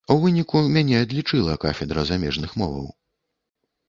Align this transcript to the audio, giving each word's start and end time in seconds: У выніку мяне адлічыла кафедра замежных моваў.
У 0.13 0.15
выніку 0.21 0.59
мяне 0.77 0.95
адлічыла 1.05 1.53
кафедра 1.65 2.05
замежных 2.13 2.57
моваў. 2.63 2.89